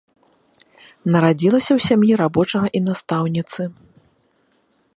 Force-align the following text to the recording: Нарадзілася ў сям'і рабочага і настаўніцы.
Нарадзілася 1.15 1.69
ў 1.73 1.79
сям'і 1.89 2.13
рабочага 2.23 2.67
і 2.79 2.81
настаўніцы. 2.89 3.61